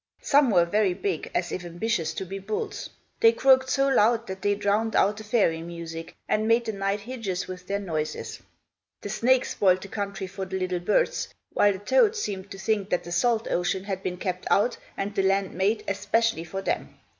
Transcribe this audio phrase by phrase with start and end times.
[0.23, 2.89] Some were very big, as if ambitious to be bulls.
[3.19, 7.01] They croaked so loud, that they drowned out the fairy music, and made the night
[7.01, 8.41] hideous with their noises.
[9.01, 12.89] The snakes spoiled the country for the little birds, while the toads seemed to think
[12.89, 16.97] that the salt ocean had been kept out, and the land made, especially for them.